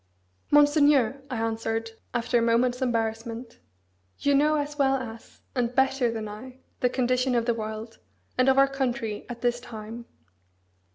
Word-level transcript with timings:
"Monseigneur," 0.49 1.21
I 1.29 1.37
answered, 1.37 1.91
after 2.11 2.39
a 2.39 2.41
moment's 2.41 2.81
embarrassment, 2.81 3.59
"you 4.17 4.33
know 4.33 4.55
as 4.55 4.79
well 4.79 4.95
as, 4.95 5.41
and 5.53 5.75
better 5.75 6.09
than 6.09 6.27
I, 6.27 6.57
the 6.79 6.89
condition 6.89 7.35
of 7.35 7.45
the 7.45 7.53
world, 7.53 7.99
and 8.35 8.49
of 8.49 8.57
our 8.57 8.67
country, 8.67 9.27
at 9.29 9.41
this 9.41 9.59
time. 9.59 10.05